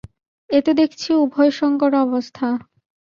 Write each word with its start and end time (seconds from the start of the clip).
এ 0.49 0.59
তো 0.65 0.71
দেখছি 0.73 1.09
উভয়সংকট 1.15 1.93
অবস্থা। 2.05 2.47